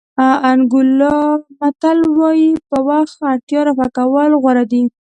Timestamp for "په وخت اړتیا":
2.69-3.59